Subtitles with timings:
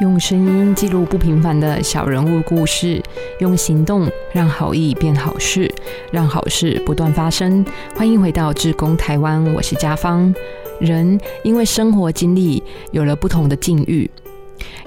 [0.00, 3.02] 用声音记录不平凡的小人物故事，
[3.40, 5.68] 用行动让好意变好事，
[6.12, 7.66] 让好事不断发生。
[7.96, 10.32] 欢迎回到志工台湾，我是家芳。
[10.78, 14.08] 人因为生活经历有了不同的境遇，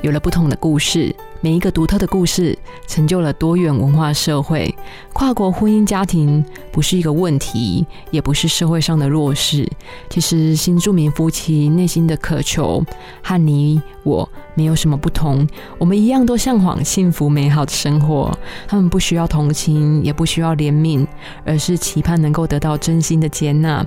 [0.02, 1.14] 有了不同的故事。
[1.44, 2.56] 每一个独特的故事，
[2.88, 4.74] 成就了多元文化社会。
[5.12, 9.68] 跨国婚姻家庭不是一个问题，也不是社会上的弱势。
[10.08, 12.86] 其实新住民夫妻内心的渴求
[13.24, 15.48] 和你我没有什么不同，
[15.80, 18.38] 我们一样都向往幸福美好的生活。
[18.68, 21.08] 他们不需要同情，也不需要怜悯，
[21.44, 23.84] 而是期盼能够得到真心的接纳。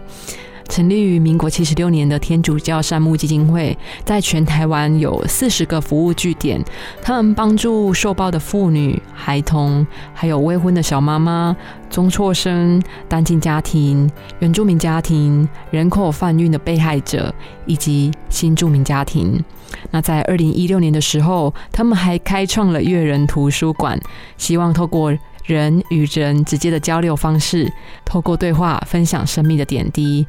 [0.68, 6.62] 成立于民国七十六年的天主教善牧基金会，在全台湾有四十个服务据点，
[7.02, 11.57] 他们帮助受暴的妇女、孩童，还有未婚的小妈妈、
[11.88, 17.32] 中辍生、单亲家庭、原住民家庭、人口贩运的被害者
[17.66, 19.42] 以及新住民家庭。
[19.90, 24.01] 那在二零一六年的时候，他们还开创了阅人图书馆，
[24.37, 25.12] 希望透过
[25.45, 27.73] 人与人直接的交流方式，
[28.04, 30.26] 透过对话分享生命的点滴。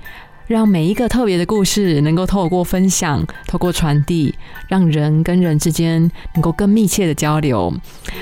[0.47, 4.31] 让每一个特别的故事能够透过分享、透过传递，
[4.67, 5.99] 让人跟人之间
[6.35, 7.73] 能够更密切的交流。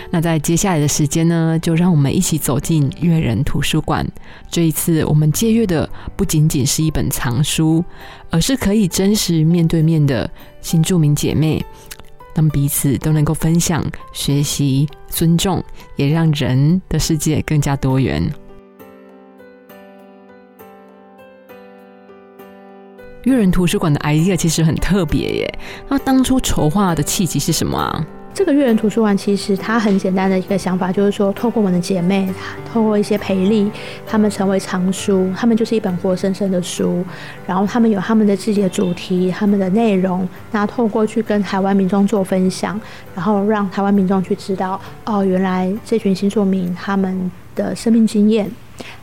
[0.09, 4.07] 那在接下来的时间呢，就让我们一起走进阅人图书馆。
[4.50, 7.83] 这一次，我们借阅的不仅仅是一本藏书，
[8.30, 10.30] 而是可以真实面对面的
[10.61, 11.61] 新著名姐妹，
[12.36, 15.64] 让彼此都能够分享、学习、尊重，
[15.95, 18.34] 也让人的世界更加多元。
[23.23, 25.59] 阅人图书馆的 idea 其实很特别耶。
[25.88, 28.06] 那当初筹划的契机是什么啊？
[28.34, 32.28] 这个阅人图书馆其实它很简单的一个想法，就是说透过我们的姐妹，
[32.73, 33.72] 透过一些培力，
[34.08, 37.06] 他们成为藏书，他们就是一本活生生的书，
[37.46, 42.80] 然后他们有他们的自己的主题，他们的内容，那透过去跟台湾民众做分享，
[43.16, 48.50] 然后让台湾民众去知道，哦，原来这群新住民他们的生命经验。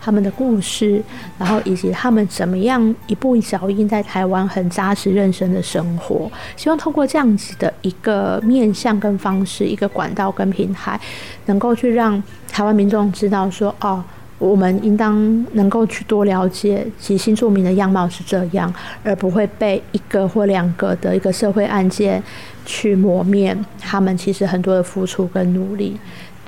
[0.01, 1.01] 他们的故事，
[1.39, 11.01] 然后以及他们怎么样一步一脚印在台湾很扎实认真的生活，希望通过这样子的一个面向跟方式，一个管道跟平台，
[11.47, 14.03] 能够去让台湾民众知道说，哦，
[14.39, 18.75] 我们应当能够去多了解其新住民的样貌是这样，
[19.05, 22.21] 而不会被一个或两个的一个社会案件
[22.67, 25.97] 去磨灭他们其实很多的付出跟努力。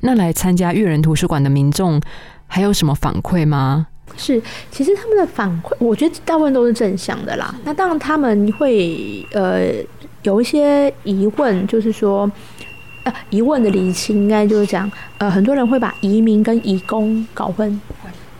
[0.03, 1.99] 那来参加阅人图书馆的民众。
[2.45, 3.87] 还有什么反馈吗？
[4.15, 7.55] 是，其实他们的反馈，我觉得大部分都是正向的啦。
[7.63, 9.71] 那当然他们会呃
[10.21, 12.31] 有一些疑问，就是说
[13.05, 17.81] 呃疑问的理清，应该就是讲呃很多人会把移民跟移工搞混。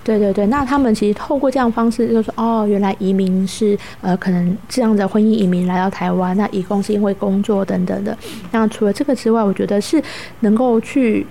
[0.03, 8.15] 对对对，那他们其实透过这样方式，就是哦，原来移民是呃可能这样的婚姻移民来到台湾，那移工是因为工作等等的。
[8.51, 9.99] 那除了这个之外，我觉得是
[10.41, 11.25] 能够去。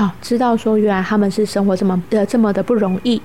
[0.00, 3.20] 啊，知道说原来他们是生活这么的这么的不容易，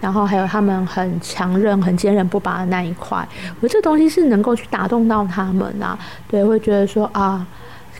[0.00, 3.26] 然后还有他们很强韧、很坚韧不拔的那一块，
[3.58, 5.98] 我这东西是能够去打动到他们啊。
[6.28, 7.44] 对，会觉得说啊，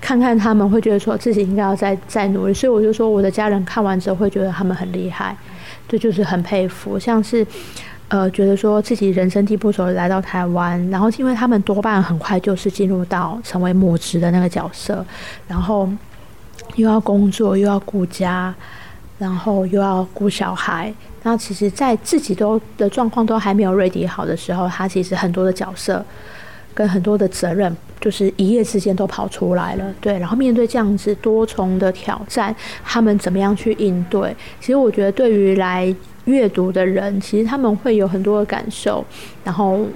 [0.00, 5.36] 看看他们会觉得说自己应该要再再努力，所以我就说我的家人看完之后会觉得他们很厉害，
[5.88, 6.96] 这就是很佩服。
[6.96, 7.44] 像是
[8.06, 15.04] 呃，觉得说自己人生地不熟来到台湾，然后因为他们多半很快就是进入到成为母职的那个角色，
[15.48, 15.88] 然后。
[16.76, 18.54] 又要工作，又要顾家，
[19.18, 20.92] 然后又要顾小孩。
[21.22, 26.02] 那其实，在自己都的状况都还没有 ready 好的时候，他其实很多的角色
[26.72, 29.84] 跟很多的责任，就是一夜之间都跑出来了。
[30.00, 34.34] 对，然后面对这样子多重的挑战，他们怎么样去应对？
[34.60, 35.94] 其实我觉得，对于来
[36.24, 39.04] 阅读的人，其实他们会有很多的感受，
[39.44, 39.86] 然后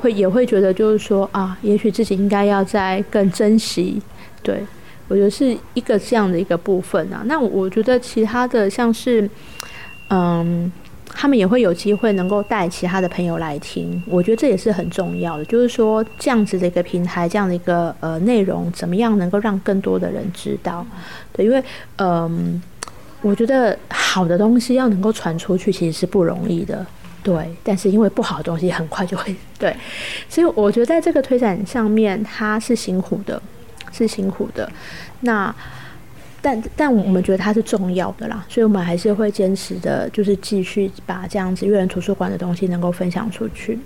[0.00, 4.00] 会也会觉得，就是说啊，也许自己应该要再更珍惜。
[4.42, 4.64] 对。
[5.10, 7.22] 我觉得是一个这样的一个部分啊。
[7.26, 9.28] 那我觉得其他的像是，
[10.08, 10.70] 嗯，
[11.06, 14.00] 他们也会有机会能够带其他的朋友来听。
[14.06, 20.86] 我觉得这也是很重要的，就是说这样子的一个平台，这样的一个呃内容，怎么样能够让更多的人知道？
[21.32, 21.62] 对，因为
[21.96, 22.62] 嗯，
[23.20, 26.86] 我觉得好的东西要能够传出去，其实是不容易的。
[27.22, 29.76] 对，但是因为不好的东西很快就会 对，
[30.28, 33.42] 所以我觉得在这个推展上面，它是辛苦的。
[33.92, 34.70] 是辛苦的，
[35.20, 35.54] 那
[36.42, 43.78] 但但我们觉得它是重要的啦，所以我们还是会坚持的，就是继续把这样子阅人图书馆的东西能够分享出去。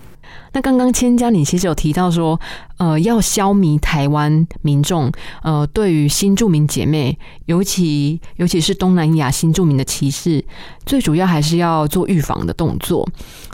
[0.53, 2.41] 那刚刚千家你其实有提到说，
[2.79, 5.11] 呃，要消弭台湾民众
[5.43, 10.45] 呃对于新住民姐妹，尤其尤其是东南亚新住民的歧视，
[10.87, 13.09] 最主要还是要做预防的动作。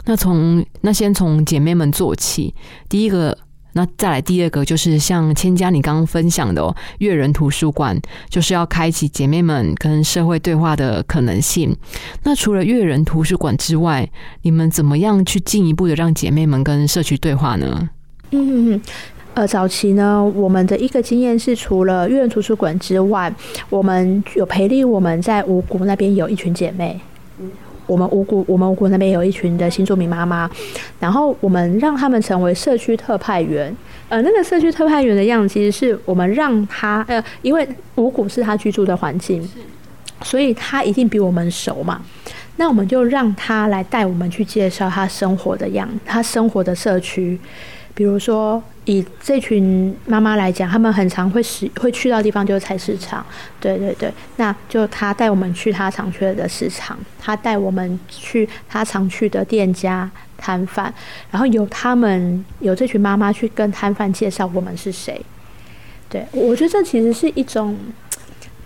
[0.05, 2.53] 那从那先从姐妹们做起，
[2.87, 3.35] 第一个。
[3.73, 11.75] 那再来第二个就是像千家你刚刚分享的哦，阅人图书馆就是要开启姐妹们跟社会对话的可能性。
[12.23, 14.09] 那除了阅人图书馆之外，
[14.41, 17.89] 你们怎么样去进一步的让姐妹们跟社区对话呢？
[18.31, 18.81] 嗯。
[19.33, 23.33] 呃，早期呢，我们的一个经验是，除了阅人图书馆之外，
[23.69, 26.99] 我们有培力，我们在五谷那边有一群姐妹，
[27.91, 30.49] 我们五谷，我们五谷那边有一群的新住民妈妈，
[30.97, 33.75] 然后我们让他们成为社区特派员。
[34.07, 39.45] 呃，那个社区特派员的样子，其实是我们让他，呃，因为五谷是他居住的环境，
[40.23, 42.01] 所以他一定比我们熟嘛。
[42.55, 47.37] 那我们就让他来带我们去介绍他生活的样，他生活的社区。
[47.93, 53.25] 比如说，以这群妈妈来讲，他们很常会使会去到地方就是菜市场，
[53.59, 54.11] 对对对。
[54.37, 60.93] 那就他带我们去他常去的市场，他带我们去他常去的店家摊贩，
[61.29, 65.21] 然后有他们有这群妈妈去跟摊贩介绍我们是谁。
[66.09, 67.77] 对，我觉得这其实是一种，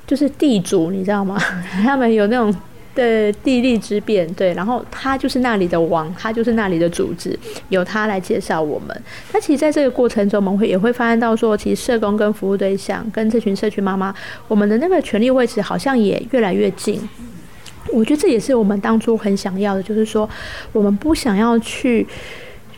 [0.05, 1.37] 就是地主，你知道吗？
[1.83, 2.55] 他们有那种。
[2.95, 7.37] 的地利之变，对，然后他就是那里的王，他就是那里的组织，
[7.69, 9.03] 由他来介绍我们。
[9.33, 14.15] 那其实，在这个过程中，我们会也会发现到说，其实社工跟服务对象跟这群社区妈妈，
[14.47, 16.99] 我们的那个权利位置好像也越来越近。
[17.91, 20.27] 我觉得这也是我们当初很想要的，就是说，
[20.71, 22.07] 我们不想要去。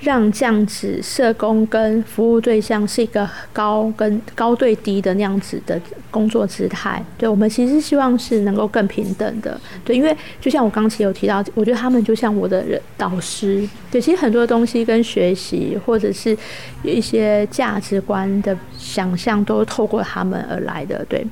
[0.02, 5.80] 让这样子社工跟服务对象是一个高跟高对低的那样子的
[6.12, 16.38] 工作姿态，对我们其实希望是能够更平等的，对，因为就像我刚才有提到，我觉得他们就像我的人导师，对，其实很多东西跟学习或者是
[16.84, 21.26] 一些价值观的想象都透过他们而来的，对。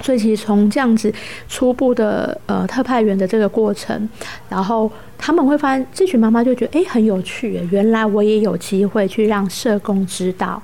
[0.00, 1.12] 所以其实从这样子
[1.48, 4.08] 初步的呃特派员的这个过程，
[4.48, 10.62] 然后他们会发现这群妈妈就觉得哎很有趣，原来我也有机会去让社工知道。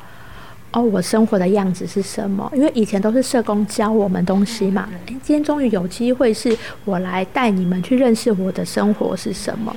[0.75, 2.51] 哦，我生活的样子是什么？
[2.53, 4.89] 因为以前都是社工教我们东西嘛。
[5.07, 9.75] 今天终于有机会是我来带你们去认识我的生活是什么。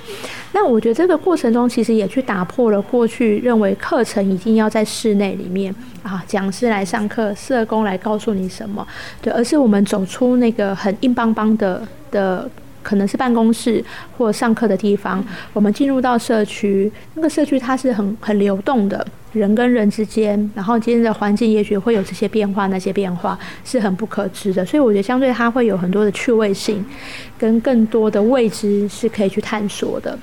[0.51, 8.85] 那我觉得这个过程中，其实也去打破了过去认为课程一定要在室内里面啊，讲师来上课，社工来告诉你什么，
[9.21, 12.49] 对，而是我们走出那个很硬邦邦的的。
[12.87, 13.83] 可能是办公室
[14.17, 26.85] 或上课的地方，我们进入到社区，那个社区它是很很流动的，人跟人之间，然后今天的环境也许会有这些变化，那些变化是很不可知的，所以我觉得相对它会有很多的趣味性，
[27.37, 30.17] 跟更多的未知是可以去探索的。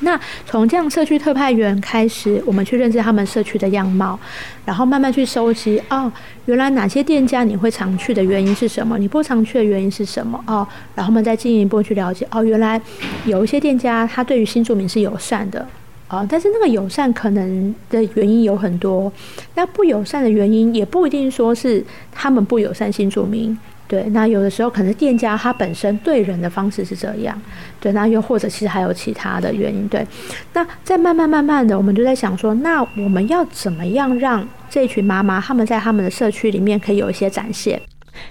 [0.00, 4.18] 那从这样社区特派员开始，我们去认识他们社区的样貌，
[4.64, 6.12] 然后慢慢去收集哦，
[6.44, 8.98] 原来哪些店家你会常去的原因是什么？
[8.98, 10.38] 你不常去的原因是什么？
[10.46, 12.80] 哦，然后我们再进一步去了解哦，原来
[13.24, 15.66] 有一些店家他对于新住民是友善的
[16.08, 19.10] 哦，但是那个友善可能的原因有很多，
[19.54, 21.82] 那不友善的原因也不一定说是
[22.12, 23.58] 他们不友善新住民。
[23.88, 27.40] 对，那有的时候可能店家他本身对人的方式是这样，
[27.80, 30.04] 对，那又或者其实还有其他的原因，对。
[30.52, 37.80] 那再慢慢慢慢的，我们就在想说，那我们要怎么样让这群妈妈他们在他们的社区里面可以有一些展现？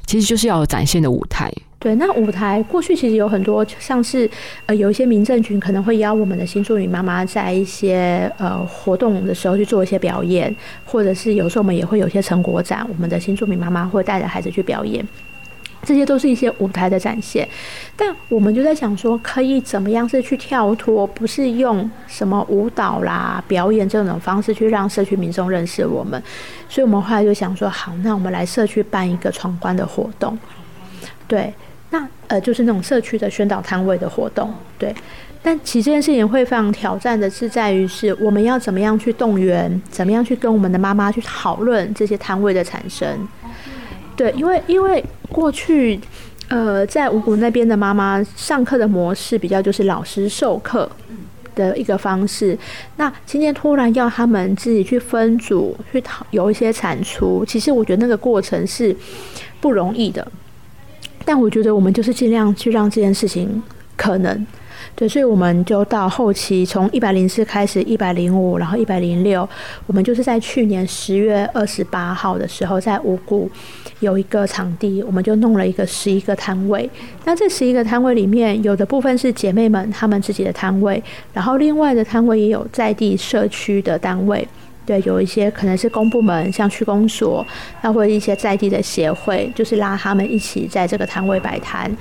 [0.06, 1.52] 其实就是要有展现的舞台。
[1.78, 4.28] 对，那舞台过去其实有很多，像是
[4.66, 15.08] 呃有一些民政群可能会邀我们的新住民妈妈在一些呃活动的时候去做一些表演，或者是有时候我们也会有一些成果展，我们的新住民妈妈会带着孩子去表演。
[15.86, 17.48] 这些都是一些舞台的展现，
[17.96, 26.22] 但我们就在想说，可以怎么样是去跳脱，不是用什么舞蹈啦、表演这种方式去让社区民众认识我们，
[26.68, 30.38] 所以我们后来就想说，好，那我们来社区办一个闯关的活动，
[31.28, 31.54] 对，
[31.92, 34.94] 那呃就是那种社区的宣导摊位的活动，对，
[35.44, 43.28] 但其实这件事情会非常挑战的是在于是我们要怎么样去动员，怎么样去跟我们的妈妈去讨论这些摊位的产生。
[44.16, 46.00] 对，因为因为过去，
[46.48, 50.90] 呃，在五谷那边的妈妈上课的模式比较就是老师授课
[51.54, 52.58] 的一个方式。
[52.98, 58.96] 那今天突然要他们自己去分组去讨有一些产出，其实我觉得那个过程是
[59.60, 60.26] 不容易的。
[61.26, 63.62] 但我觉得我们就是尽量去让这件事情
[63.98, 64.46] 可能。
[64.96, 69.48] 对，所以我们就到后期，从一百零四开始，一百零五，然后一百零六，
[69.88, 73.52] 我们就是在去年十月二十八号的时候，在五谷
[74.00, 76.90] 有一个场地，我们就弄了一个十一个摊位。
[77.26, 84.48] 那这十一个摊位里面，有的部分是姐妹们她们自己的摊位，然后另外的摊位也有在地社区的单位。
[84.86, 87.46] 对，有一些可能是公部门，像区公所，
[87.82, 91.92] 那或者一些在地的协会，就是拉他们一起在这个摊位摆摊。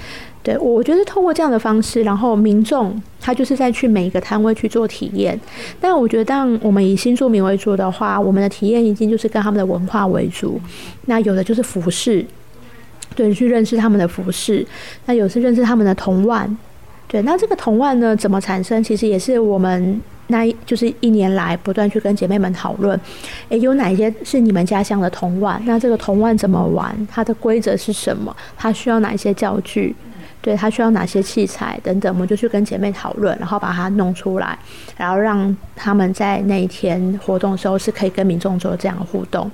[0.44, 5.40] 对我觉得透过这样的方式，然后民众他就是在去每一个摊位去做体验。
[5.80, 10.60] 但我觉得，当我们以新住民为主的话，我们的体验一定就是跟他们的文化为主。
[11.06, 12.24] 那有的就是服饰，
[13.16, 14.64] 对，去认识他们的服饰。
[15.06, 16.54] 那有是认识他们的铜腕，
[17.08, 17.22] 对。
[17.22, 18.84] 那这个铜腕呢，怎么产生？
[18.84, 20.00] 其实也是我们。
[20.28, 22.98] 那一就是一年来不断去跟姐妹们讨论，
[23.50, 25.60] 诶，有哪些是你们家乡的铜腕？
[25.66, 26.96] 那这个铜腕怎么玩？
[27.10, 28.34] 它的规则是什么？
[28.56, 29.94] 它需要哪一些教具？
[30.44, 32.12] 对，他需要哪些器材等等？
[32.12, 34.58] 我们就去跟姐妹讨论，然后把它弄出来，
[34.94, 39.50] 然后让他们在那一天活动的时候是可以跟民众做这样的互动。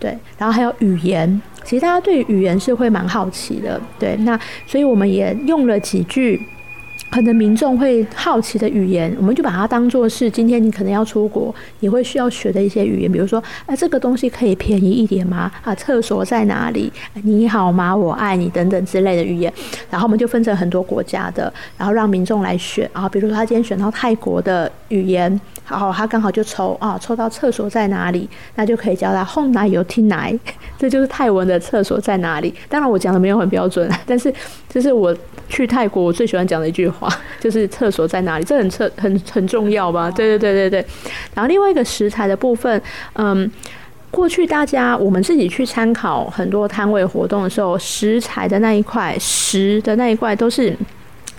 [0.00, 3.78] 对，然后还有语言，其实大家对语言是会蛮好奇的。
[3.98, 6.40] 对，那所以我们也用了几句。
[7.14, 15.48] 可能民众会好奇的语言，我们就把它当做是今天你可能要出国，你会需要学的一些语言，比如说，哎，这个东西可以便宜一点吗？
[15.62, 16.92] 啊，厕所在哪里？
[17.22, 17.94] 你好吗？
[17.94, 19.52] 我爱你等等之类的语言。
[19.88, 22.90] 然后我们就分成很多国家的，然后让民众来选。
[22.92, 30.38] 啊比如说他今天选到泰国的语言，然后他刚好就抽啊，抽到厕所在哪里，那就可以教他后奶有听奶，
[30.78, 32.54] 这就是泰文的厕所在哪里。
[32.68, 34.32] 当然我讲的没有很标准， 但是
[34.68, 35.16] 这是我
[35.48, 37.08] 去泰国我最喜欢讲的一句话。
[37.40, 38.44] 就是厕所在哪里？
[38.44, 40.10] 这很厕很很重要吧？
[40.10, 40.86] 对对对对对。
[41.34, 42.80] 然后另外一个食材的部分，
[43.14, 43.50] 嗯，
[44.10, 50.76] 过去大家我们自己去参考很多摊位活动的时候，食材的那一块，食的那一块都是。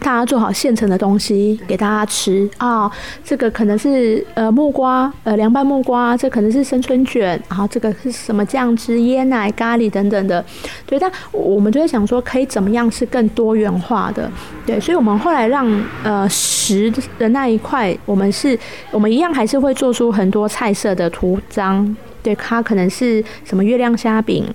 [0.06, 2.90] 大家做好现成的东西给大家吃啊，
[3.24, 10.46] 这个可能是呃木瓜，呃凉拌木瓜，这可能是生春卷，然后这个是什么酱汁、椰奶、咖喱等等的，
[10.86, 11.00] 对。
[11.00, 14.32] 但我们就在想说，可以怎么样是更多元化的，
[14.64, 14.80] 对。
[14.80, 15.68] 所以我们后来让
[16.04, 18.56] 呃食的那一块，我们是，
[18.92, 24.46] 我们一样还是会做出很多菜色的图章，对，它可能是什么月亮虾饼。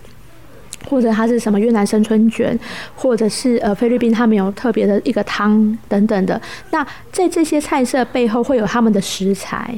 [0.91, 2.59] 或者它是什么越南生春卷，
[2.97, 6.39] 或者是呃菲律宾他们有特别的一个汤等等的。
[6.71, 9.73] 那在这些菜色背后会有他们的食材，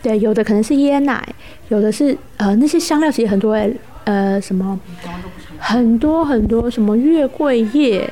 [0.00, 1.20] 对，有的可能是椰奶，
[1.68, 4.78] 有的是呃那些香料其实很多诶呃什么
[5.58, 8.08] 很多很多什么月桂叶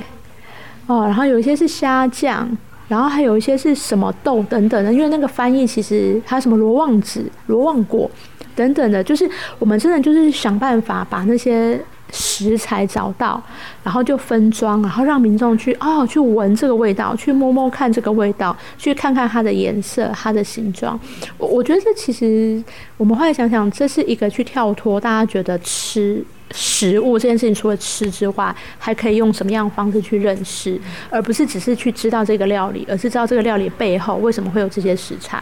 [0.88, 2.50] 哦，然后有一些是虾酱，
[2.88, 4.92] 然后还有一些是什么豆等等的。
[4.92, 8.10] 因为那个翻译其实还有什么罗望子、罗望果
[8.56, 9.30] 等等的，就是
[9.60, 11.80] 我们真的就是想办法把那些。
[12.12, 13.42] 食材找到，
[13.82, 20.98] 然后就分装，然后让民众去哦，去闻这个味道，去摸摸看这个味道，去看看它的颜色、它的形状。
[21.38, 22.62] 我我觉得这其实
[22.96, 35.40] 我们后来想想，这是一个去跳脱大家觉得吃食物这件事情，除了吃之外，还可以用什么样的方式去认识，而不是只是去知道这个料理，而是知道这个料理背后为什么会有这些食材。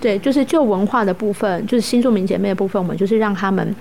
[0.00, 3.74] 对，就是就文化的部分，就是新住民姐妹的部分，我们就是让他们。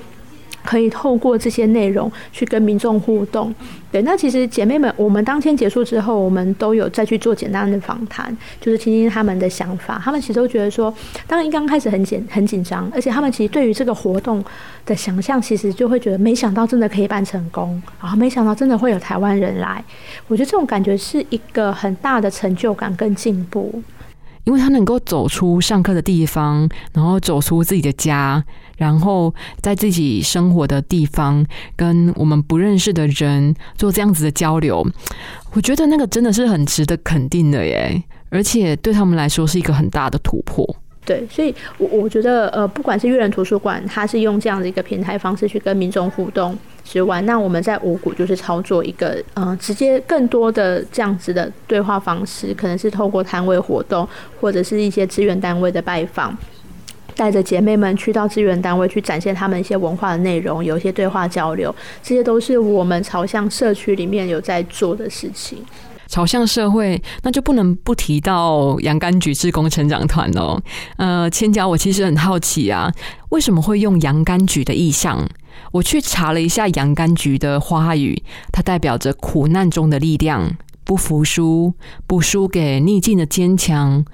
[0.66, 3.54] 可以透过这些内容去跟民众互动，
[3.92, 4.02] 对。
[4.02, 10.02] 那其实姐妹们，我们当天结束之后，我们都有再去做简单的访谈，就是听听他们的想法。
[10.04, 10.94] 他们其实都觉得说，
[11.28, 14.44] 当然刚开始很紧很紧张，而且他们其实对于这个活动
[14.86, 19.84] 的想象，其实就会觉得没想到真的可以办成功，然后没想到真的会有台湾人来。
[20.28, 23.82] 我觉得这种感觉是一个很大的成就感跟进步。
[24.46, 28.44] 因为他能够走出上课的地方，然后走出自己的家，
[28.78, 34.88] 然后在自己生活的地方跟我们不认识的人做这样子的交流，
[35.54, 40.76] 我觉得那个真的是很值得肯定的耶，而且对他们来说是一个很大的突破。
[41.06, 46.58] 对，所以，我我觉得，呃，不管是阅人图书馆，它是用这样的一个平台方式去跟民众互动。
[46.84, 54.08] 之外，那我们在五谷就是操作一个，嗯，直接更多的这样子的对话方式，可能是透过摊位活动，
[54.40, 56.38] 或者是一些资源单位的拜访，
[57.16, 65.58] 带着姐妹们去到资源单位去展现他们一些文化的内容，有一些对话交流，这些都是我们朝向社区里面有在做的事情。
[66.08, 70.62] 朝向社会，那就不能不提到洋甘菊志工成长团哦。
[70.98, 72.92] 呃，千娇，我其实很好奇啊，
[73.30, 75.28] 为什么会用洋甘菊的意象？
[75.72, 78.22] 我去查了一下洋甘菊的花语，
[78.52, 81.74] 它代表着苦难中的力量，不服输，
[82.06, 84.06] 不输给逆境的坚强。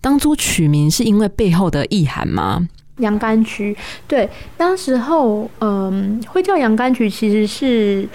[0.00, 2.68] 当初取名是因为背后的意涵吗？
[2.98, 8.08] 洋甘菊，对，当时候，嗯，会叫洋甘菊，其实是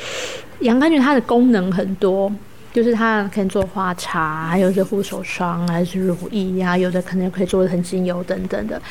[0.62, 2.32] 洋甘菊它的功能很多，
[2.74, 8.82] 就是它可以做花茶，还有是护手霜，还是乳液呀，有的可能可以做成精油等等的，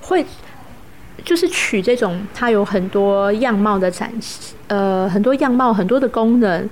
[0.00, 0.24] 会。
[1.24, 6.68] 就是取这种它有很多样貌的展示，呃，很多样貌，很多的功能，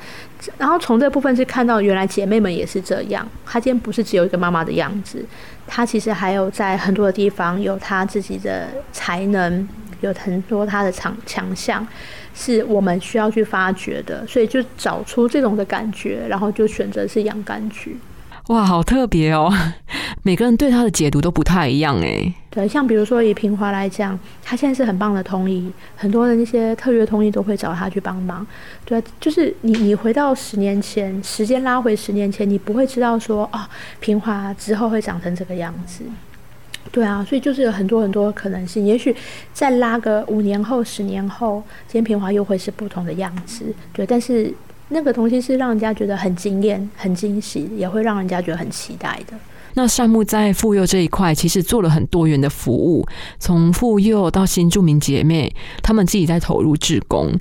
[0.58, 5.24] 然后从这部分是看到原来姐妹们也是这样，她今天不是只有一个妈妈的样子，
[5.66, 9.66] 她其实还有在很多的地方有她自己的才能，
[10.04, 11.86] 有很多它的强强项，
[12.34, 17.96] 是我们需要去发掘的，所以就找出这种的感觉，然后就选择是洋甘菊。
[18.48, 19.50] 哇，好特别哦！
[20.22, 22.30] 每个人对他的解读都不太一样哎。
[22.50, 28.46] 对，像比如说以平华来讲，他现在是很棒的通译，很多的那些特约通译都会找他去帮忙。
[28.84, 33.66] 对，就是你你回到十年前，时间拉回十年前，你不会知道说啊，
[33.98, 36.04] 平华之后会长成这个样子。
[36.92, 38.84] 对啊，所以就是有很多很多可能性。
[38.84, 39.14] 也许
[39.52, 43.64] 再拉个五年后、十年后，今天平华又会是不同的样子。
[43.92, 44.54] 对，但是。
[44.88, 49.34] 那个东西是让人家觉得很惊艳、很惊喜，也会让人家觉得很期待的。
[49.72, 53.04] 那善木在妇幼这一块，其实做了很多元的服务，
[53.38, 57.32] 从妇幼到新住民姐妹，他们自己在投入志工。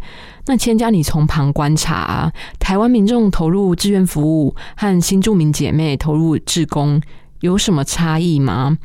[0.45, 7.00] 那千家，你从旁观察，台湾民众投入志愿服务和新住民姐妹投入志工
[7.43, 8.77] 有什么差异吗？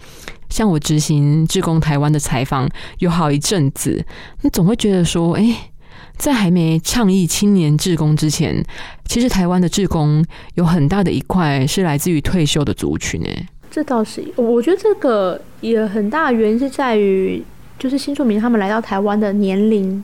[0.50, 4.04] 像我执行志工台湾的采访有好一阵子，
[4.42, 5.70] 你总会觉得说，哎。
[6.16, 8.60] 在还没倡议青年志工之前，
[9.04, 10.24] 其实台湾的志工
[10.54, 13.46] 有很大的一块是来自于退休的族群诶。
[13.70, 17.40] 这倒是，我觉得这个也很大原因是在于，
[17.78, 20.02] 就是新住民他们来到台湾的年龄。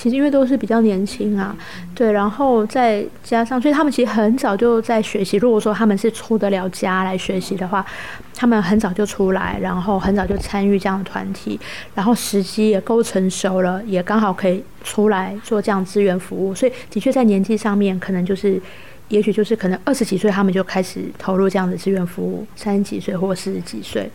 [0.00, 1.56] 其实因为都是比较年轻啊，
[1.92, 5.36] 对，然后再加上，所以他们其实很早就在学习。
[5.38, 7.84] 如果说他们是出得了家来学习的话，
[8.32, 11.58] 他们很早就出来，然后很早就参与这样的团体，
[11.96, 16.54] 然后时机也够成熟了，也刚好可以出来做这样资源服务。
[16.54, 18.62] 所以的确在年纪上面，可能就是，
[19.08, 24.08] 也许就是可能二十几岁他们就开始投入这样的资源服务，三十几岁或四十几岁。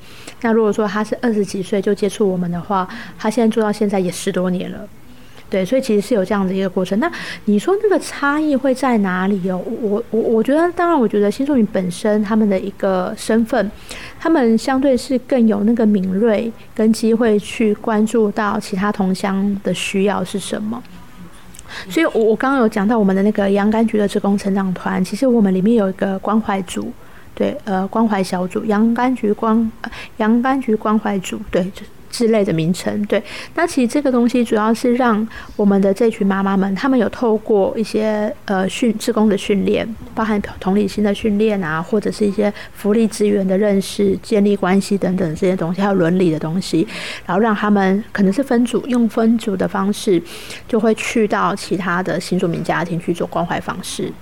[0.44, 2.88] 那如果说他是二十几岁就接触我们的话，
[3.20, 4.88] 他现在做到现在也十多年了。
[5.54, 7.00] 对，所以其实是有这样的一个过程。
[7.00, 7.08] 那
[7.46, 9.62] 你说那个差异会在哪里哦？
[9.84, 13.70] 我我我觉得，当然，我觉得新住民本身他们的一个身份，
[14.20, 20.82] 他们相对是更有那个敏锐跟机会去关注到其他同乡的需要是什么。
[21.88, 26.92] 所以，我我刚刚有讲到我们的那个洋甘菊的职工成长团，其实我们里面有一个关怀组，
[27.36, 29.72] 对，呃，关怀小组，洋甘菊关，
[30.18, 31.72] 洋甘菊关怀组，对，
[32.14, 33.22] 之类的名称，对，
[33.56, 46.88] 那其实这个东西主要是让我们的这群妈妈们，她们有透过一些呃训职工的训练，包含同理心的训练啊，或者是一些福利资源的认识、建立关系等等这些东西，还有伦理的东西，
[47.26, 50.22] 然后让他们可能是分组，用分组的方式，
[50.68, 54.14] 就会去到其他的新住民家庭去做关怀方式，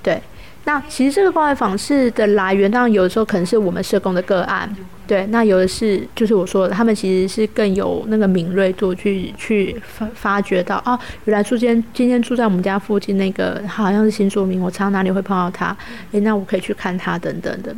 [0.00, 0.22] 对。
[0.64, 4.72] 那其实这个关怀访视的来源，当然有的时候可能是我们社工的个案，
[5.08, 5.26] 对。
[5.26, 15.76] 那有的是就是我说的，他们其实是更有那个敏锐度去去发发掘到，哦，原来住今今天住在我们家附近那个，好像是新住民，我常哪里会碰到他，
[16.12, 17.74] 诶，那我可以去看他等等的。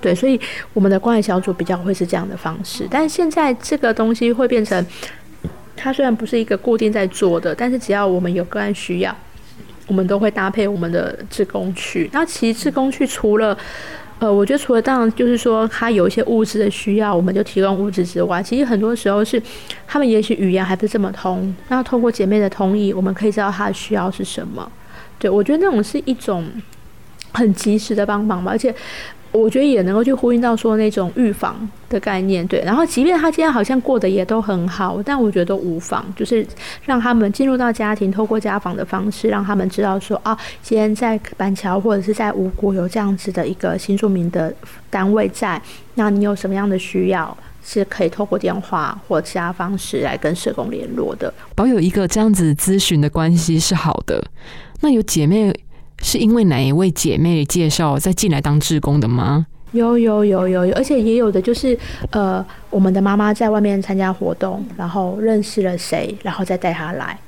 [0.00, 0.40] 对，所以
[0.72, 4.86] 我们的关怀小组比较会是这样的方式，但是现在这个东西会变成，
[5.76, 9.14] 它虽然不是一个固定在做的，但是只要我们有个案需要。
[9.88, 12.08] 我们都会搭配我们的志工去。
[12.12, 13.58] 那其实志工去除了，
[14.20, 19.42] 呃，我觉得除了当然就是说他有一些物质的需要，我们就提供物质之外，其实很多时候是
[19.86, 24.70] 他们也许语言还不是这么通，那通过姐妹的同意，我们可以知道他的需要是什么。
[25.18, 26.46] 对我觉得那种是一种
[27.32, 28.74] 很及时的帮忙吧，而且。
[29.30, 32.60] 我觉得也能够去呼应到说那种预防的概念，对。
[32.62, 36.46] 然后，即便他今天好像过得也都很好，但我觉得都无妨，就是
[36.84, 44.52] 让他们进入到家庭，透过家访的方式，让他们知道说，啊，今天在板桥或者是在五谷有这样子的一个新住民的
[44.88, 45.60] 单位在，
[45.94, 51.32] 那你有什么样的需要，是可以透过电话或其他方式来跟社工联络的。
[51.54, 54.24] 保有一个这样子咨询的关系是好的。
[54.80, 55.54] 那有姐妹。
[56.02, 59.46] 是因为哪一位姐妹介绍再进来当志工的吗？
[59.72, 61.78] 有有有有有，而且也有的就是
[62.10, 67.18] 呃，我们的妈妈在外面参加活动，然后认识了谁，然后再带她来，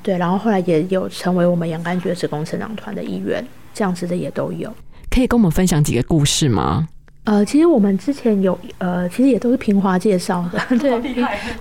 [0.00, 4.72] 对，然后后来也有成为我们阳甘觉职工成长团的一员，这样子的也都有。
[5.10, 6.86] 可以跟我们分享几个故事吗？
[7.24, 11.00] 呃，其实我们之前有呃，其实也都是平华介绍的，对，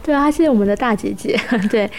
[0.03, 1.35] 对啊，她是我们的大姐姐，
[1.71, 1.89] 对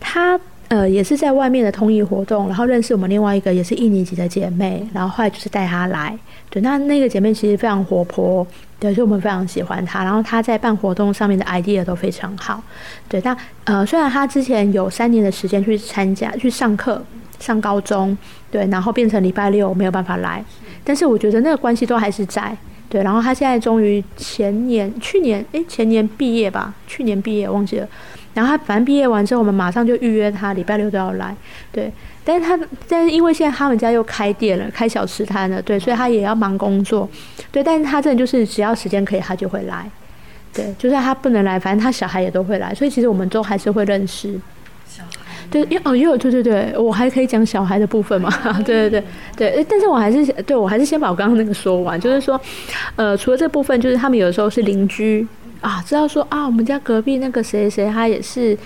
[0.00, 0.40] 她。
[0.68, 6.18] 呃，也是在外面的通译活动，然后认识我们另外一个也是印尼籍的姐妹，然后后来就是带她来。
[6.48, 8.46] 对，那那个姐妹其实非常活泼，
[8.80, 10.02] 对，所以我们非常喜欢她。
[10.02, 12.62] 然后她在办活动上面的 idea 都非常好。
[13.08, 17.04] 对，那呃，虽然她之前有三年的时间去参加去上课，
[17.38, 18.16] 上高中，
[18.50, 20.42] 对，然后变成礼拜六没有办法来，
[20.82, 22.56] 但是我觉得那个关系都还是在。
[22.88, 27.88] 对，然后她现在终于前年、去年，哎，前年毕业吧，去年毕业忘记了。
[28.34, 31.34] 然后他反正毕业完之后，我们马上就预约他礼拜六都要来，
[31.72, 31.90] 对。
[32.26, 37.08] 但是他但是因为现在他们家又开店了，开小吃摊了，对，所以他也要忙工作，
[37.52, 37.62] 对。
[37.62, 39.88] 但是他真的就是只要时间可以，他就会来，
[40.52, 40.74] 对。
[40.78, 44.40] 就算他不能来，反正他小孩也都会来，所以其实我们都还是会认识。
[44.88, 45.10] 小孩
[45.50, 48.30] 对，因哦，因为对对对，我还可以讲小孩的部分嘛，
[48.64, 49.04] 对对对
[49.36, 52.40] 对，但是我还是对我还是先把我刚刚那个说完，就是说，
[52.96, 55.26] 呃，除了这部分，就是他们有的时候是邻居
[55.60, 58.56] 啊，知道说啊，我们家隔壁那个谁谁他也是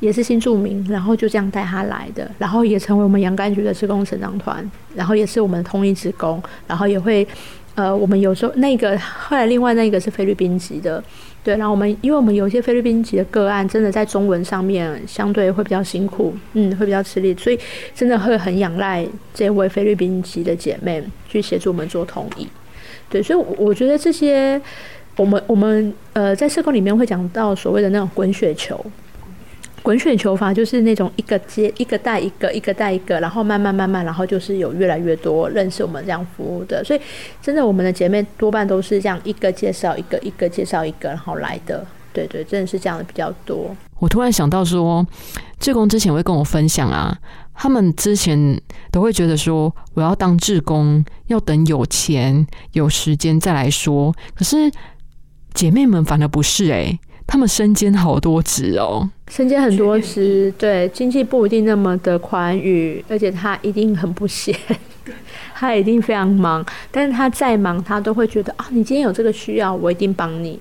[0.00, 7.26] 也是新住民，然后就这样带他来的，然后也成为我们洋甘菊的职工成长团，然后也是我们的通译职工，然后也会
[7.74, 11.02] 呃，我们有时候那个后来另外那个是菲律宾籍的。
[11.44, 17.58] 对，然后我们，因为我们有一些菲律宾籍的个案，真的在中文上面相对会比较辛苦，嗯，会比较吃力，所以
[17.94, 22.46] 真的会很仰赖这位菲律宾籍的姐妹去协助我们做同意。
[23.08, 24.60] 对，所以我觉得这些，
[25.18, 28.82] 我们我们呃在社工里面会讲到所谓的那种滚雪球。
[29.80, 36.84] 滚雪球法就是那种一个接一个带一个，一个带一个，然后慢慢慢慢，然后就是有越来越多认识我们这样服务的。
[36.84, 37.00] 所以
[37.40, 41.86] 真的，我们的姐妹多半都是这样一个介绍一个，一个介绍一个，然后来的。
[42.12, 43.74] 对对，真的是这样的比较多。
[44.00, 45.06] 我突然想到说，
[45.60, 47.16] 志工之前会跟我分享啊，
[47.54, 54.12] 他们之前都会觉得说，我要当志工要等有钱有时间再来说。
[54.34, 54.70] 可是
[55.58, 56.96] 姐妹们反而不是哎。
[57.26, 64.54] 他们身兼好多职哦，身兼很多职，对，经济不一定那么的宽裕，而且他一定很不闲，
[65.54, 70.58] 他一定非常忙，但是他再忙，他都会觉得啊，你今天有这个需要，我一定帮你。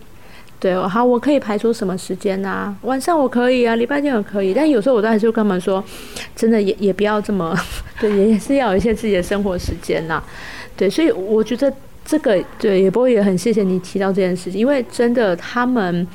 [0.60, 2.76] 对，好，我可以排出什么时间啊？
[2.82, 5.82] 晚上我可以啊，礼拜天我可以，但有时候我都还是跟他们说，
[6.36, 7.58] 真的也也不要这么，
[8.02, 10.22] 对，也是要有一些自己的生活时间呐。
[10.76, 11.72] 对，所以我觉得
[12.08, 16.08] 这个对，也不会也很谢谢你提到这件事情，因为真的他们。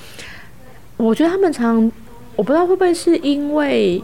[0.98, 1.90] 我觉得他们常，
[2.36, 4.00] 我不知道会不会是因为，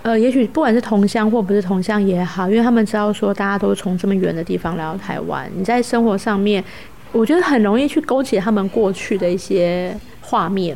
[0.00, 6.64] 呃，也许不管是同乡或不是同乡也好，因为他们知道说大家都从这么远的地方来到台湾，你在生活上面，
[7.12, 10.74] 我觉得很容易去勾起他们过去的一些画面。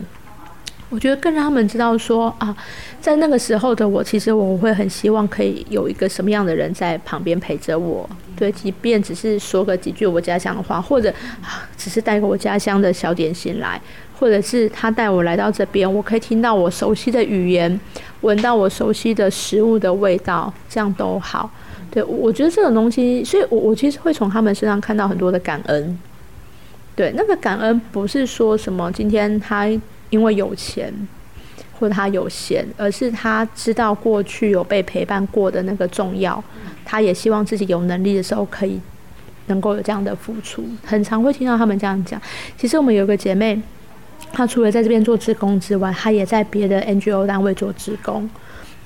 [0.91, 2.57] 我觉得更让他们知道说啊，
[3.01, 11.13] 在那个时候的我，其实我会很希望可以有一个什么样的人在旁边陪着我，对，即便只是说个几句我家乡的话，或者
[11.77, 13.81] 只是带个我家乡的小点心来。
[14.21, 17.81] 或者是他带我来到这边，我可以听到我熟悉的语言，
[18.23, 21.49] 闻到我熟悉的食物的味道，这样都好。
[21.89, 25.97] 对，我觉得这种东西，所以我我其实会从他们身上看到很多的感恩。
[26.97, 29.69] 对，那个感恩不是说什么今天他
[30.11, 30.93] 因为有钱
[31.79, 36.43] 或者他有闲，而是他知道过去有被陪伴过的那个重要，
[36.85, 38.81] 他也希望自己有能力的时候可以
[39.47, 40.65] 能够有这样的付出。
[40.85, 42.21] 很常会听到他们这样讲。
[42.57, 43.61] 其实我们有个姐妹。
[44.31, 48.29] 她除了在这边做职工之外，她也在别的 NGO 单位做职工。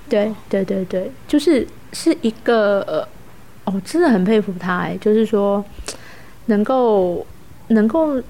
[0.09, 3.09] 对对对对，就是是一个，
[3.65, 5.65] 哦，真的很佩服她哎，就是说
[6.47, 7.27] 能够
[7.69, 8.23] 能够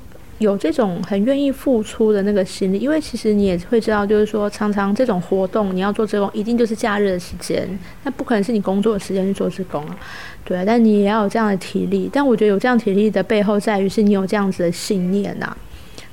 [0.42, 7.66] 有这种很愿意付出的那个心理，因为其实你也会知道，就是说常常这种活动你要做职工，一定就是假日的时间，
[8.04, 9.96] 那不可能是你工作的时间去做职工啊。
[10.44, 15.56] 对，但你也要有这样的体力，但我觉得有这样体力的背后，在于是你有这样子的信念呐。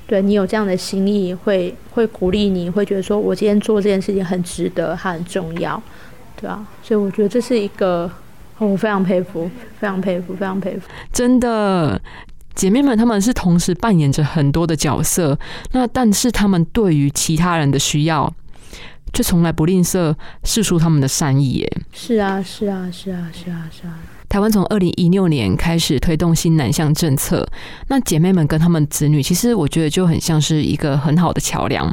[0.06, 5.80] 对你有这样的心意，会会鼓励你，会觉得说我今天做这件事情很值得，很重要，
[6.34, 6.66] 对吧？
[6.82, 8.10] 所以我觉得这是一个
[8.58, 10.88] 我非常佩服，非常佩服，非常佩服。
[11.12, 12.00] 真的，
[12.60, 15.38] 姐妹们，她们是同时扮演着很多的角色，
[15.72, 18.30] 那但是她们对于其他人的需要，
[19.14, 21.52] 却从来不吝啬示出他们的善意。
[21.52, 23.98] 耶，是啊，是啊，是啊，是啊，是啊。
[24.28, 27.48] 台湾从二零一六年开始推动新南向政策，
[27.88, 31.90] 那姐妹们跟他们子女，其实我觉得就很像是一个很好的桥梁。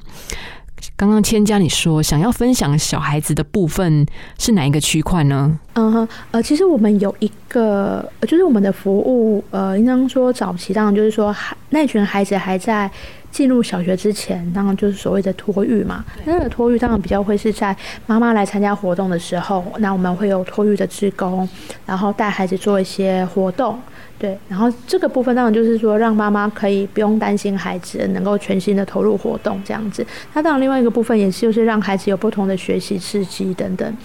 [0.96, 4.06] 刚刚千佳你说想要分享小孩子的部分
[4.38, 5.60] 是哪一个区块呢？
[5.74, 11.36] 嗯哼，呃，其实我们有一个，就是我们的服务，呃，应当说早期当然就是说，
[11.70, 12.90] 那群孩子还在。
[13.30, 16.04] 进入小学之前，当然就是所谓的托育嘛。
[16.26, 17.76] 那个托育当然比较会是在
[18.08, 21.48] 妈妈来参加活动的时候，那我们会有托育的职工，
[21.86, 23.78] 然后带孩子做一些活动，
[24.20, 24.38] 对。
[24.48, 30.06] 然后这个部分当然就是说，让妈妈可以不用担心孩子能够全心的投入活动这样子。
[30.34, 33.98] 那当然另外一个部分也是就是让孩子有不同的学习刺激等等。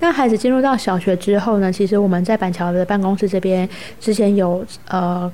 [0.00, 3.68] 那孩子进入到小学之后呢，其实我们在板桥的办公室这边
[4.00, 5.30] 之前有呃。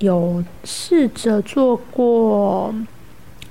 [0.00, 2.70] 有试着做过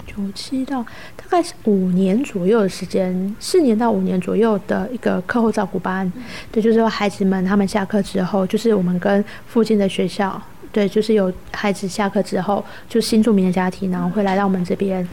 [0.05, 0.85] 九七到
[1.27, 6.11] 大概是五年左右的时间，四年到五年左右的一个课后照顾班。
[6.51, 10.39] 对，就是说孩子们他们下课之后，就是我们跟附近的学校，
[10.71, 15.05] 对，就是有孩子下课之后，就新住民的家庭，然后会来到我们这边，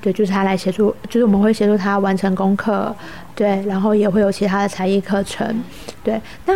[0.00, 2.94] 对，就是他来协助，就是我们会协助他完成功课，
[3.34, 5.62] 对，然后也会有其他的才艺课程，
[6.02, 6.20] 对。
[6.46, 6.54] 那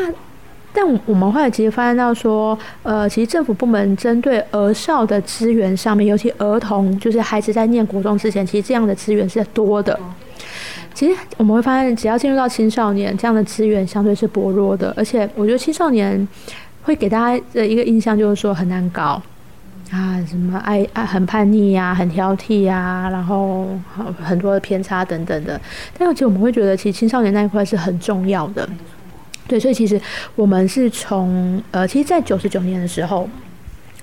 [0.73, 9.99] 但我们后来其实发现到说，呃，其实政府部门针对儿少的资源上面，尤其儿童，就是孩子在念国中之前，其实这样的资源是多的。
[10.95, 16.27] 其实我们会发现，只要进入到青少年，这样的资源相对是薄弱的，而且我觉得青少年
[16.83, 19.21] 会给大家的一个印象就是说很难搞。
[19.91, 23.69] 啊，什么爱爱很叛逆呀，很挑剔呀，然后
[24.23, 25.61] 很多的偏差等等的。
[25.99, 28.67] 但其实我们会觉得，其实青少年那一块是很重要的。
[29.47, 30.01] 对，所以其实
[30.35, 33.29] 我们是从呃，其实，在九十九年的时候。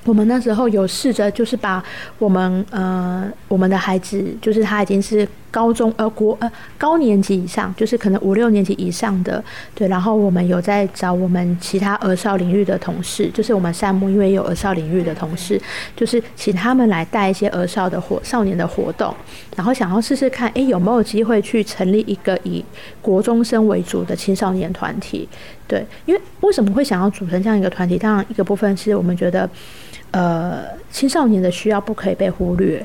[0.05, 1.83] 我们那时候有试着，就是把
[2.17, 9.87] 我们呃我们的孩子，就是他已经是高中呃国呃高年级以上，就是可能五六年级以上的，对。
[9.87, 15.61] 然后我们有在找我们其他儿少领域的同事，就是我们善目因为有儿少领域的同事，
[15.95, 19.13] 就是请他们来带一些儿少的活少年的活动，
[19.55, 22.63] 然后想要试试看，哎有没有机会去成立一个以
[23.01, 25.27] 国中生为主的青少年团体？
[25.67, 27.97] 对，因为为什么会想要组成这样一个团体？
[27.97, 29.49] 当然一个部分是我们觉得。
[30.11, 32.83] 呃，青少年的需要不可以被忽略，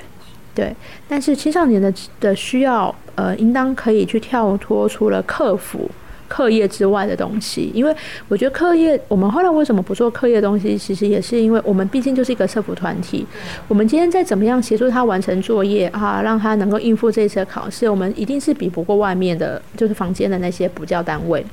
[0.54, 0.74] 对。
[1.08, 5.90] 但是青少年的的需要，呃，应当可以去跳脱除了克服
[6.26, 7.70] 课业之外的东西。
[7.74, 7.94] 因为
[8.28, 13.26] 我觉得课业，我们后来为什么不做课业东西，其实也是因为我们毕竟就是一个社服团体。
[13.68, 21.44] 我们今天再怎么样协助他完成作业啊，让他能够应付这次的考试，我们一定是比不过外面的，就是房间的那些补教单位。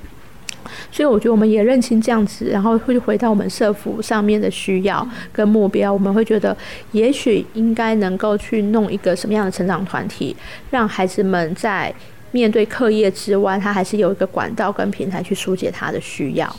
[0.92, 5.92] 所以我觉得我们也认清这样子，然后会回到我们社服上面的需要跟目标。
[5.92, 6.56] 我们会觉得，
[6.92, 10.36] 也许应该能够去弄一个什么样的成长团体，
[10.70, 11.94] 让孩子们在
[12.32, 16.56] 面对课业之外，他还是有一个管道跟平台去疏解他的需要。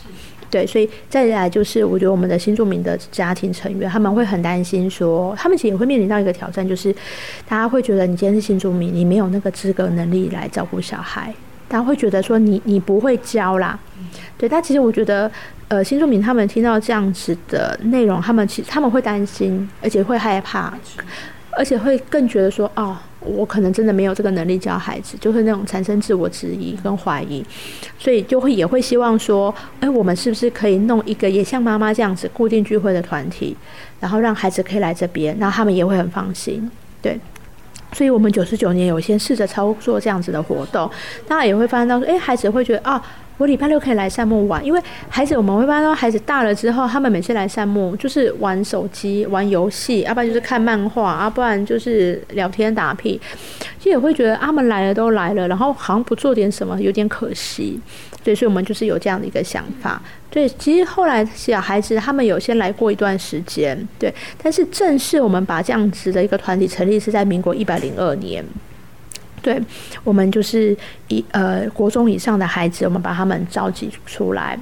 [0.49, 6.93] 对，所以再来就是，我觉得我们的新住民的家庭成员，他们会很担心说，他们其实也会面临到一个挑战，就是
[7.47, 11.33] 大家会觉得你今天是新住民，你没有那个资格能力来照顾小孩。
[11.73, 13.77] 他会觉得说你你不会教啦，
[14.37, 14.47] 对。
[14.47, 15.29] 但其实我觉得，
[15.67, 20.71] 呃，新住民他们听到这样子的内容，他们其实他们会担心，而且会害怕，
[21.51, 27.43] 而且会更觉得说，哦，我可能真的没有这个能力教孩子，就是那种产生自我质疑跟怀疑，
[27.97, 33.57] 所以就会也会希望说，哎，我们是不是可以弄一个也像妈妈这样子固定聚会的团体，
[33.99, 36.69] 然后让孩子可以来这边，然后他们也会很放心，
[37.01, 37.19] 对。
[37.93, 40.89] 所以，我们九十九年有先试着操作这样子的活动，
[41.27, 43.01] 当然也会发现到说，哎，孩子会觉得啊，
[43.37, 53.19] 我礼拜六可以来散步玩，因为孩子我们会发现到孩子大了之后，他们每次来散步就是玩手机、玩游戏，要不然就是看漫画，要不然就是聊天打屁，
[53.77, 57.79] 其实也会觉得他们来了都来了，然后好像不做点什么有点可惜。
[58.23, 60.01] 对，所以我们就是有这样的一个想法。
[60.33, 64.11] 对，其实后来小孩子他们有先来过一段时间，对。
[64.41, 68.43] 但是正式我们把这样子的一个团体成立是在民国一百零二年。
[69.43, 69.61] 对，
[70.03, 70.75] 我们就是
[71.09, 74.57] 一呃国中以上的孩子，我们把他们召集出来。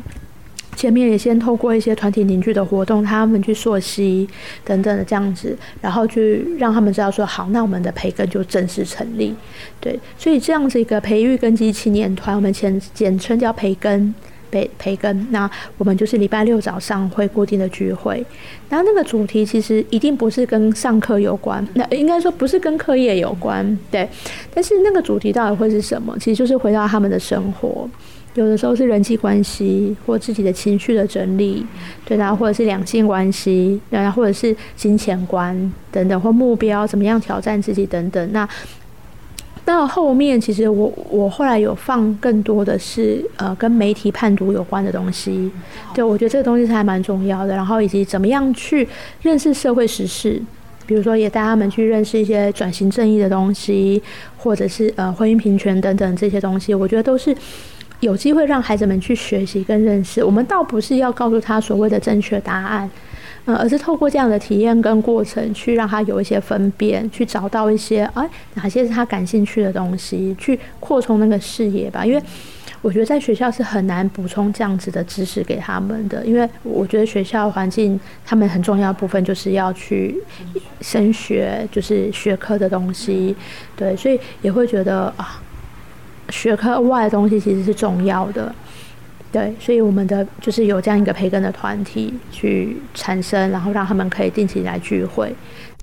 [0.76, 4.28] 前面也先透过一些团体凝聚的活动，他们去溯溪
[4.66, 9.34] 等等的这样子，然后去让他们知道说好，那我们的培根就正式成立。
[9.80, 14.14] 对，所以这样子一个培育根基青年团，我们简简称叫培根
[14.52, 15.28] 培培根。
[15.32, 18.24] 那我们就是礼拜六早上会固定的聚会，
[18.70, 24.08] 然后那个主题其实一定不是跟上课有关，那应该说不是跟课业有关，对。
[24.54, 26.16] 但是那个主题到底会是什么？
[26.20, 27.90] 其实就是回到他们的生活。
[28.36, 31.66] 有的时候是人际关系，或自己的情绪的整理，
[32.06, 38.32] 对然后或者是两性关系，然后或者是金钱观等等，或目标怎么样挑战自己等等。
[38.32, 38.48] 那
[39.64, 45.52] 到后面，其实我我后来有放更多的是呃跟媒体判读有关的东西，
[45.94, 47.56] 对我觉得这个东西是还蛮重要的。
[47.56, 48.88] 然后以及怎么样去
[49.22, 50.42] 认识社会时事，
[50.86, 54.02] 比如说也带他们去认识一些转型正义的东西，
[54.38, 57.36] 或者是呃婚姻平权等等这些东西，我觉得都是。
[58.00, 62.90] 有机会让孩子们去学习跟认识，我们倒不是要告诉他所谓的正确答案，
[63.46, 72.06] 嗯，而是透过这样的体验跟过程，去让他有一些分辨，去找到一些哎哪些是他感兴趣的东西，去扩充那个视野吧。
[72.06, 72.22] 因为
[72.82, 80.16] 我觉得在学校是很难补充这样子的知识给他们的，因为我觉得学校环境他们很重要的部分就是要去
[80.82, 83.36] 升学，就是学科的东西，
[83.76, 85.42] 对，所以也会觉得啊。
[86.30, 88.56] 学科外的东西其实是重要的，
[89.32, 95.34] 对，所以我们的就是有这样一个培根的团体去产生，然后让他们可以定期来聚会。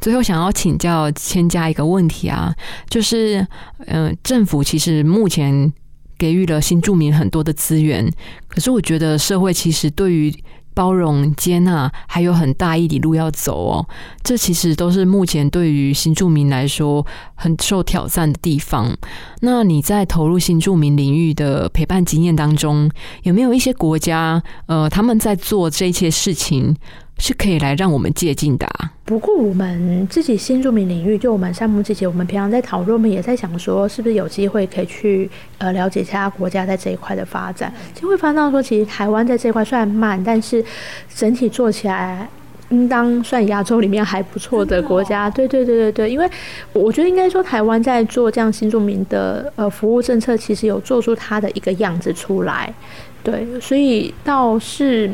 [0.01, 2.55] 最后想要请教千家一个问题啊，
[2.89, 3.45] 就是
[3.87, 5.73] 嗯，政府其实目前
[6.19, 8.09] 给予了新住民很多的资源。
[8.47, 10.33] 可是我觉得社会其实对于
[10.79, 13.89] 包容接纳还有很大一里路要走哦，
[14.23, 18.97] 这其实都是目前对于新住民来说很受挑战的地方。
[19.41, 22.89] 那你在投入新住民领域的陪伴经验当中，
[23.25, 26.77] 有没有一些国家呃他们在做这些事情？
[27.19, 28.67] 是可以来让我们借鉴的。
[29.05, 37.73] 不过我们自己新住民领域，就我们项目自己，我们平常在讨论，我们也在想说，是不是有机会可以去呃了解其他国家在这一块的发展。
[37.95, 40.63] 就会发现到说，其实台湾在这一块虽然慢，但是
[41.15, 42.29] 整体做起来
[42.69, 45.31] 应当算亚洲里面还不错的国家。
[45.31, 46.31] 对对对对对，因为
[46.75, 52.73] 我觉得应该说台湾在做这样新住民的呃服务政策，其实有做出它的一个样子出来。
[53.23, 55.11] 对，所以倒是。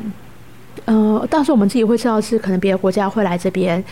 [0.84, 3.82] 呃，到时候我们自己会知道是可能别的国家会来这边，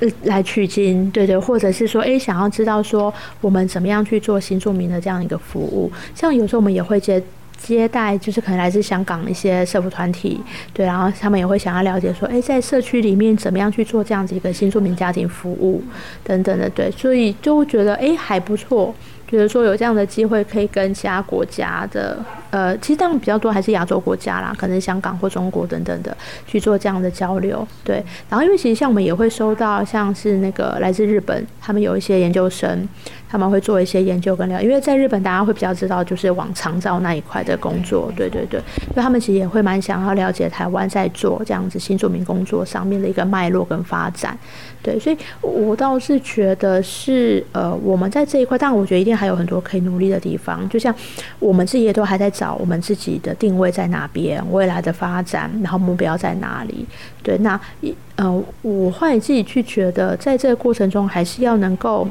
[0.00, 5.90] 呃，来取经，对对，或者是说，哎，想要知道说我们怎么样去做新住民的这样一个服务。
[6.14, 7.22] 像有时候我们也会接
[7.58, 10.40] 接待，就是可能来自香港一些社福团体，
[10.72, 15.82] 对，然后他们也会想要了解说，哎，在社区里面怎么样去做这样子一个新住民家庭服务
[16.24, 18.94] 等等的，对，所以就会觉得哎还不错。
[19.30, 22.18] 觉得说有这样的机会，可以跟其他国家的，
[22.50, 26.16] 呃，其实这样比较多还是亚洲国家啦，可能香港或中国等等的
[26.46, 28.04] 去做这样的交流，对。
[28.28, 32.88] 然后因为其实像我们也会收到像是那个来自日本，他们有一些研究生。
[33.30, 38.58] 他们会做一些研究跟聊，因为在日本，大家会比较知道就是往长照那一块的工作，对对对，
[38.92, 44.36] 所以他们其实也会蛮想要了解台湾在做这样子新住民工作上面的一个脉络跟发展，
[44.82, 50.92] 对，所以我倒是觉得是呃，我们在这一块，但我觉得一定还有很多可以努力的地方，就像
[51.38, 56.84] 我们自己也都还在找我们自己的定位在哪边，未来的发展，然后目标在哪里，
[57.22, 62.08] 对，那一呃，我会自己去觉得，在这个过程中还是要能够。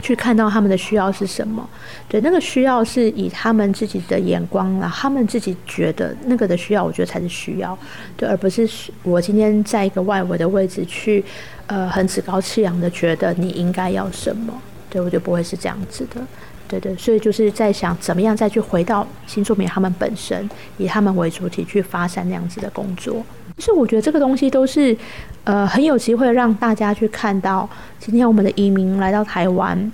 [0.00, 1.68] 去看到他们的需要是什么，
[2.08, 7.76] 对，那个需要是以他们自己的眼光啊，他们自己觉得那个的需要，我觉得才是需要，
[8.16, 8.68] 对，而不是
[9.02, 11.24] 我今天在一个外围的位置去，
[11.66, 14.52] 呃，很趾高气扬的觉得你应该要什么，
[14.90, 16.20] 对我就不会是这样子的，
[16.68, 23.24] 对对，所以就是在想怎么样再去回到新作品他们本身，以他们为主体去发展那样子的工作。
[23.56, 24.96] 其实我觉得这个东西都是，
[25.44, 29.90] 呃，很有机会让大家去看到，今天我们的移民来到台湾，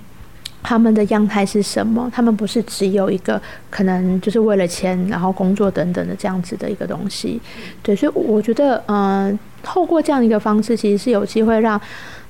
[0.61, 2.09] 他们的样态是什么？
[2.13, 7.41] 他们不是只有一个可能就是为了钱，然后工作等等的这样子的一个东西。
[7.81, 11.79] 对，所以我觉得，嗯，透过这样一个方式，其实是有机会让。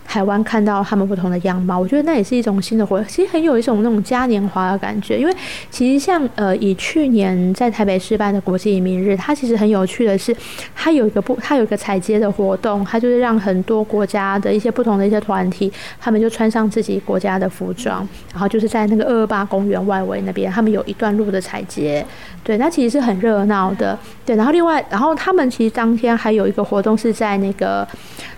[0.06, 5.18] 台湾看到他们不同的样貌，我觉得那也是一种新的活，其实很有一种那种嘉年华的感觉。
[5.18, 5.34] 因为
[5.72, 10.36] 其实像呃，以去年在台北市办的国际移民日，它其实很有趣的是，
[10.76, 22.06] 它有一个不，它有一个采接的活动，它就是让很多国家的一些不同的一些团体，他们就穿上自己国家的服装，然后就是在那个二二八公园外围那边，他们有一段路的采接，
[22.44, 24.36] 对，那其实是很热闹的，对。
[24.36, 27.88] 然后另外，然后他们其实当天还有一个活动是在那个。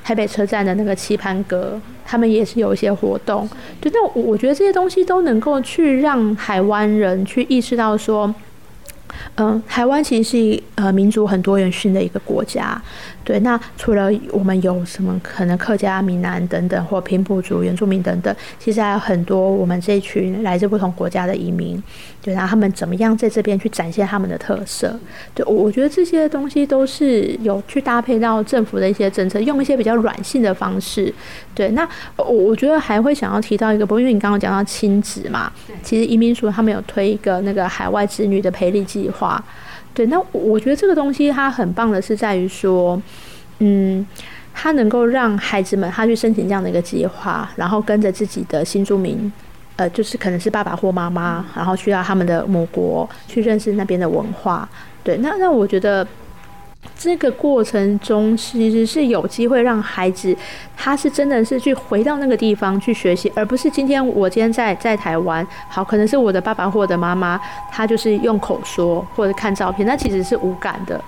[0.05, 1.54] 台北车站的那个棋盘阁，
[2.05, 3.49] 他们也是有一些活动，
[3.81, 8.33] 就，那我觉得这些东西都能够去让台湾人去意识到说。
[9.37, 12.81] 嗯，台湾其实是呃民族很多元性的一个国家，
[13.25, 13.37] 对。
[13.41, 21.83] 那除了我们有什么可能客家、闽南等等，或平埔族、原住民等等，其实还有很多我们这一群来自不同国家的移民，
[22.21, 22.33] 对。
[22.33, 24.97] 然后他们怎么样在这边去展现他们的特色？
[25.33, 31.13] 对，我我觉得这些东西都是有去搭配到政府的一些政策，用一些比较软性的方式。
[31.53, 39.43] 对，那我我觉得还会想要提到一个，不因为你刚刚讲到亲子嘛，其实移民署他们有推一个那个海外子女的培力计划。
[39.95, 43.01] 对，那我觉得这个东西它很棒的是在于说，
[43.59, 44.05] 嗯，
[44.53, 49.31] 它能够让孩子们他去申请这样的一个计划，然后跟着自己的新住民，
[49.77, 54.69] 呃，就是可能是爸爸或妈妈，然后去到他们的母国去认识那边的文化。
[55.03, 56.05] 对，那那我觉得。
[56.97, 60.35] 这个过程中，其实是有机会让孩子，
[60.75, 67.39] 他是真的是去回到那个地方去学习，而不是今天我今天在在台湾，好，可能是我的爸爸或者妈妈，
[67.71, 70.99] 他就是用口说或者看照片，那其实是无感的。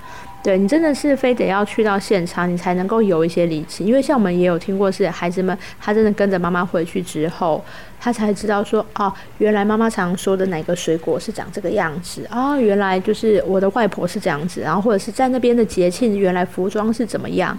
[0.48, 3.84] 对你真的是非得要去到现场，你才能够有一些理解。
[3.84, 7.62] 因为像我们也有听过，是孩子们他真的跟着妈妈回去之后，
[8.00, 17.58] 他才知道说，哦，原来妈妈常说的哪个水果是长这个样子啊，原来就是我的外婆是这样子，然后或者是在那边的节庆，原来服装是怎么样。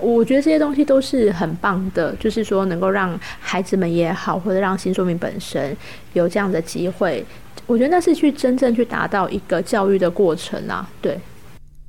[0.00, 5.76] 我觉得这些东西都是很棒的，就是说能够让孩子们也好，或者让新说明本身
[6.12, 7.26] 有这样的机会，
[7.66, 11.18] 我觉得那是去真正去达到一个教育的过程啊，对。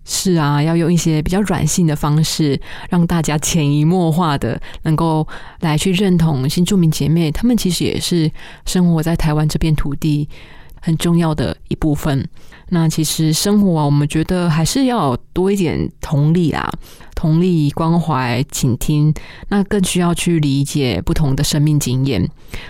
[0.03, 5.27] 是啊，要用一些比较软性的方式，让大家潜移默化的能够
[5.59, 8.29] 来去认同新住民姐妹，她们其实也是
[8.65, 10.27] 生活在台湾这片土地
[10.81, 12.27] 很重要的一部分。
[12.69, 16.71] 那其实生活啊，我们觉得还是要多一点同理啦，
[17.13, 19.13] 同理、关怀、倾听，
[19.49, 22.25] 那更需要去理解不同的生命经验。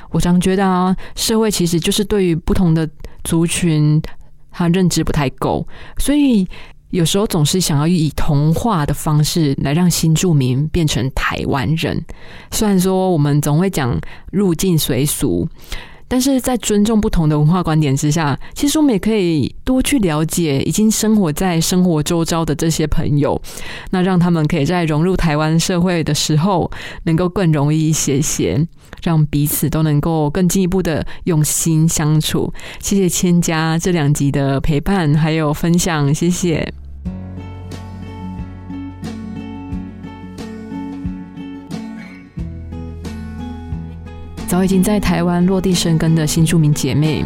[0.10, 2.90] 我常觉得啊，社会其实就是对于不同的
[3.24, 4.02] 族群，
[4.50, 5.66] 他认知不太够，
[6.00, 6.48] 所以
[6.92, 12.04] 有时候总是想要以童话的方式来让新住民变成台湾人。
[12.52, 14.00] 虽然说我们总会讲
[14.32, 15.48] 入境随俗。
[16.12, 23.42] 但是在尊重不同的文化观点之下，其实我们也可以多去了解已经生活在生活周遭的这些朋友，
[23.92, 26.70] 那让他们可以在融入台湾社会的时候，
[27.04, 28.68] 能够更容易一些些，
[29.02, 32.54] 让彼此都能够更进一步的用心相处。
[32.82, 36.74] 谢谢千家这两集的陪伴还有分享，谢谢。
[44.52, 47.26] 早已经在台湾落地生根的新住民姐妹，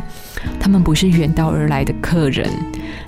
[0.60, 2.48] 她们不是远道而来的客人，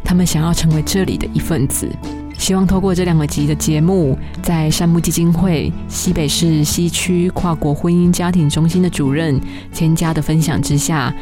[0.03, 1.87] 她们想要成为这里的一份子。
[2.35, 9.39] 希望透过这两个集的节目，在山木基金会西北市西区跨国婚姻家庭中心的主任
[9.71, 11.13] 千佳的分享之下，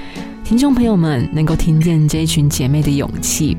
[0.46, 3.58] 听众朋友们能够听见这一群姐妹的勇气。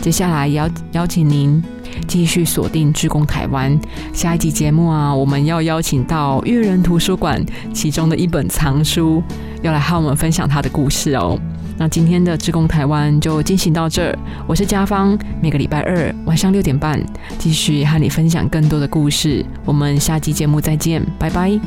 [0.00, 1.62] 接下来邀邀请您。
[2.06, 3.76] 继续锁定志工台湾，
[4.12, 7.42] 下一集节目啊，我们要邀请到阅人图书馆
[7.72, 9.22] 其中的一本藏书，
[9.62, 11.38] 要来和我们分享他的故事哦。
[11.78, 17.02] 那今天的志工台湾就进行到这儿，我是家芳，每个礼拜二晚上六点半
[17.38, 21.58] 继续和你分享更多的故事，我们下集节目再见，拜拜。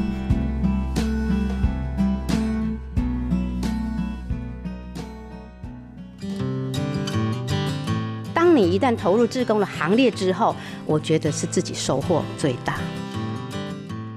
[8.60, 10.54] 你一旦投入志工的行列之后，
[10.86, 12.78] 我觉得是自己收获最大。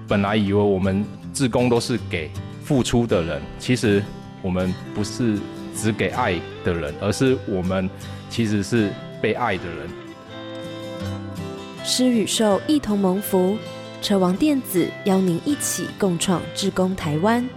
[0.09, 2.29] 本来以为我们志工都是给
[2.65, 4.03] 付出的人，其实
[4.43, 5.39] 我们不是
[5.77, 6.35] 只给爱
[6.65, 7.89] 的人，而是我们
[8.29, 9.89] 其实是被爱的人。
[11.85, 13.57] 施与受一同蒙福，
[14.01, 17.49] 车王电子邀您一起共创志工台湾。